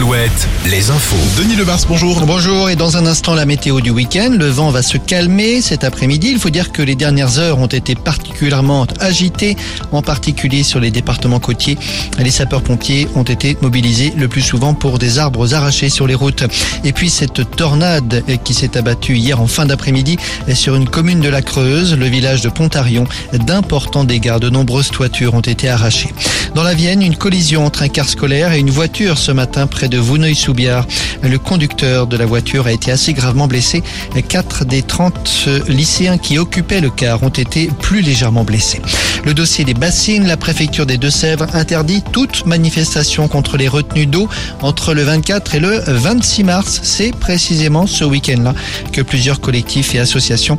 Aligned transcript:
Alouette, 0.00 0.48
les 0.64 0.90
infos. 0.90 1.16
Denis 1.36 1.56
Lebars, 1.56 1.80
bonjour. 1.86 2.24
Bonjour 2.24 2.70
et 2.70 2.76
dans 2.76 2.96
un 2.96 3.04
instant 3.04 3.34
la 3.34 3.44
météo 3.44 3.82
du 3.82 3.90
week-end. 3.90 4.34
Le 4.38 4.46
vent 4.46 4.70
va 4.70 4.80
se 4.80 4.96
calmer 4.96 5.60
cet 5.60 5.84
après-midi. 5.84 6.30
Il 6.30 6.38
faut 6.38 6.48
dire 6.48 6.72
que 6.72 6.80
les 6.80 6.94
dernières 6.94 7.38
heures 7.38 7.58
ont 7.58 7.66
été 7.66 7.94
particulièrement 7.94 8.86
agitées, 8.98 9.58
en 9.92 10.00
particulier 10.00 10.62
sur 10.62 10.80
les 10.80 10.90
départements 10.90 11.38
côtiers. 11.38 11.76
Les 12.18 12.30
sapeurs-pompiers 12.30 13.08
ont 13.14 13.24
été 13.24 13.58
mobilisés 13.60 14.14
le 14.16 14.26
plus 14.26 14.40
souvent 14.40 14.72
pour 14.72 14.98
des 14.98 15.18
arbres 15.18 15.52
arrachés 15.52 15.90
sur 15.90 16.06
les 16.06 16.14
routes. 16.14 16.44
Et 16.82 16.94
puis 16.94 17.10
cette 17.10 17.54
tornade 17.54 18.24
qui 18.42 18.54
s'est 18.54 18.78
abattue 18.78 19.16
hier 19.16 19.38
en 19.38 19.48
fin 19.48 19.66
d'après-midi 19.66 20.16
sur 20.54 20.76
une 20.76 20.88
commune 20.88 21.20
de 21.20 21.28
la 21.28 21.42
Creuse, 21.42 21.94
le 21.94 22.06
village 22.06 22.40
de 22.40 22.48
Pontarion. 22.48 23.04
D'importants 23.34 24.04
dégâts, 24.04 24.38
de 24.38 24.48
nombreuses 24.48 24.88
toitures 24.88 25.34
ont 25.34 25.40
été 25.40 25.68
arrachées. 25.68 26.14
Dans 26.54 26.62
la 26.62 26.72
Vienne, 26.72 27.02
une 27.02 27.16
collision 27.16 27.66
entre 27.66 27.82
un 27.82 27.88
car 27.88 28.08
scolaire 28.08 28.54
et 28.54 28.60
une 28.60 28.70
voiture 28.70 29.18
ce 29.18 29.30
matin 29.30 29.66
près 29.66 29.89
de 29.90 29.98
Vouneuil-sous-Biard. 29.98 30.86
Le 31.22 31.38
conducteur 31.38 32.06
de 32.06 32.16
la 32.16 32.24
voiture 32.24 32.66
a 32.66 32.72
été 32.72 32.90
assez 32.90 33.12
gravement 33.12 33.46
blessé. 33.46 33.82
Quatre 34.28 34.64
des 34.64 34.82
30 34.82 35.48
lycéens 35.68 36.16
qui 36.16 36.38
occupaient 36.38 36.80
le 36.80 36.90
car 36.90 37.22
ont 37.22 37.28
été 37.28 37.68
plus 37.80 38.00
légèrement 38.00 38.44
blessés. 38.44 38.80
Le 39.24 39.34
dossier 39.34 39.64
des 39.64 39.74
bassines, 39.74 40.26
la 40.26 40.38
préfecture 40.38 40.86
des 40.86 40.96
Deux-Sèvres 40.96 41.46
interdit 41.54 42.02
toute 42.12 42.46
manifestation 42.46 43.28
contre 43.28 43.58
les 43.58 43.68
retenues 43.68 44.06
d'eau 44.06 44.28
entre 44.62 44.94
le 44.94 45.02
24 45.02 45.54
et 45.56 45.60
le 45.60 45.82
26 45.86 46.44
mars. 46.44 46.80
C'est 46.82 47.14
précisément 47.14 47.86
ce 47.86 48.04
week-end-là 48.04 48.54
que 48.92 49.02
plusieurs 49.02 49.40
collectifs 49.40 49.94
et 49.94 49.98
associations 49.98 50.56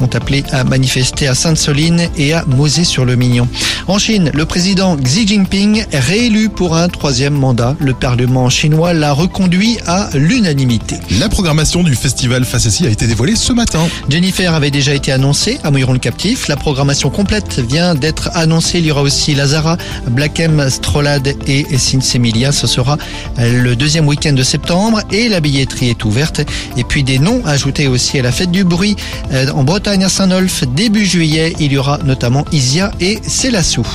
ont 0.00 0.10
appelé 0.12 0.44
à 0.52 0.62
manifester 0.62 1.26
à 1.26 1.34
Sainte-Soline 1.34 2.08
et 2.16 2.34
à 2.34 2.44
Mosée-sur-le-Mignon. 2.46 3.48
En 3.88 3.98
Chine, 3.98 4.30
le 4.32 4.44
président 4.44 4.96
Xi 4.96 5.26
Jinping 5.26 5.84
réélu 5.92 6.48
pour 6.50 6.76
un 6.76 6.88
troisième 6.88 7.34
mandat. 7.34 7.76
Le 7.80 7.94
Parlement 7.94 8.48
chinois 8.64 8.94
l'a 8.94 9.12
reconduit 9.12 9.76
à 9.86 10.08
l'unanimité. 10.14 10.96
La 11.20 11.28
programmation 11.28 11.82
du 11.82 11.94
festival 11.94 12.46
Facessi 12.46 12.86
a 12.86 12.88
été 12.88 13.06
dévoilée 13.06 13.36
ce 13.36 13.52
matin. 13.52 13.86
Jennifer 14.08 14.54
avait 14.54 14.70
déjà 14.70 14.94
été 14.94 15.12
annoncée 15.12 15.58
à 15.64 15.70
Mouilleron 15.70 15.92
le 15.92 15.98
Captif. 15.98 16.48
La 16.48 16.56
programmation 16.56 17.10
complète 17.10 17.58
vient 17.58 17.94
d'être 17.94 18.30
annoncée. 18.32 18.78
Il 18.78 18.86
y 18.86 18.90
aura 18.90 19.02
aussi 19.02 19.34
Lazara, 19.34 19.76
Black 20.06 20.40
M, 20.40 20.64
Strolade 20.70 21.34
et 21.46 21.66
Sinsemilia. 21.76 22.52
Ce 22.52 22.66
sera 22.66 22.96
le 23.36 23.76
deuxième 23.76 24.08
week-end 24.08 24.32
de 24.32 24.42
septembre 24.42 25.02
et 25.12 25.28
la 25.28 25.40
billetterie 25.40 25.90
est 25.90 26.02
ouverte. 26.06 26.40
Et 26.78 26.84
puis 26.84 27.02
des 27.02 27.18
noms 27.18 27.44
ajoutés 27.44 27.86
aussi 27.86 28.18
à 28.18 28.22
la 28.22 28.32
fête 28.32 28.50
du 28.50 28.64
bruit 28.64 28.96
euh, 29.34 29.44
en 29.52 29.64
Bretagne 29.64 30.04
à 30.04 30.08
Saint-Nolf 30.08 30.64
début 30.68 31.04
juillet. 31.04 31.52
Il 31.60 31.70
y 31.70 31.76
aura 31.76 31.98
notamment 32.02 32.46
Isia 32.50 32.92
et 32.98 33.18
Célassou. 33.26 33.86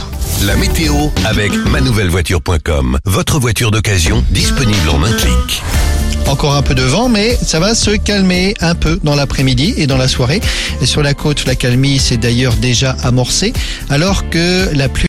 La 0.45 0.55
météo 0.55 0.93
avec 1.25 1.51
manouvellevoiture.com. 1.69 2.97
Votre 3.03 3.39
voiture 3.39 3.71
d'occasion 3.71 4.23
disponible 4.31 4.89
en 4.89 5.03
un 5.03 5.11
clic. 5.11 5.61
Encore 6.27 6.53
un 6.53 6.61
peu 6.61 6.75
de 6.75 6.83
vent, 6.83 7.09
mais 7.09 7.35
ça 7.35 7.59
va 7.59 7.73
se 7.73 7.91
calmer 7.91 8.53
un 8.61 8.75
peu 8.75 8.99
dans 9.03 9.15
l'après-midi 9.15 9.73
et 9.77 9.87
dans 9.87 9.97
la 9.97 10.07
soirée. 10.07 10.41
Et 10.79 10.85
sur 10.85 11.01
la 11.01 11.15
côte, 11.15 11.45
la 11.47 11.55
calmie 11.55 11.97
s'est 11.97 12.17
d'ailleurs 12.17 12.53
déjà 12.53 12.95
amorcée, 13.01 13.51
alors 13.89 14.29
que 14.29 14.69
la 14.75 14.89
pluie 14.89 14.97